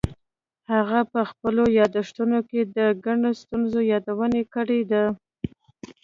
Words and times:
هغه 0.73 0.99
په 1.11 1.21
خپلو 1.29 1.63
یادښتونو 1.79 2.39
کې 2.49 2.61
د 2.77 2.79
ګڼو 3.05 3.31
ستونزو 3.41 3.79
یادونه 3.91 4.39
کړې 4.53 4.81
ده. 4.91 5.03